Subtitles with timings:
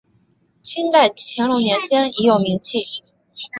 [0.63, 2.79] 清代乾隆年间已有名气。